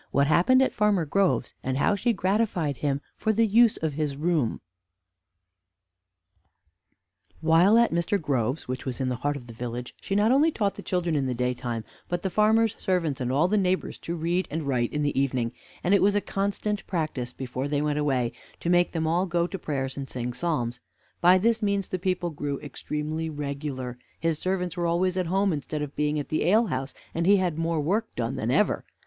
[0.07, 3.93] IV WHAT HAPPENED AT FARMER GROVE'S, AND HOW SHE GRATIFIED HIM FOR THE USE OF
[3.93, 4.59] HIS ROOM
[7.39, 8.19] While at Mr.
[8.19, 11.15] Grove's, which was in the heart of the village, she not only taught the children
[11.15, 14.91] in the daytime, but the farmer's servants and all the neighbors to read and write
[14.91, 15.51] in the evening;
[15.83, 19.45] and it was a constant practice, before they went away, to make them all go
[19.45, 20.79] to prayers and sing psalms.
[21.21, 25.83] By this means the people grew extremely regular, his servants were always at home instead
[25.83, 28.83] of being at the alehouse, and he had more work done than ever.